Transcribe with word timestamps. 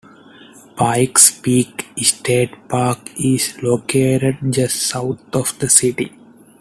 Pike's 0.75 1.29
Peak 1.29 1.89
State 1.95 2.67
Park 2.67 3.11
is 3.19 3.61
located 3.61 4.37
just 4.49 4.81
south 4.87 5.21
of 5.35 5.59
the 5.59 5.69
city. 5.69 6.11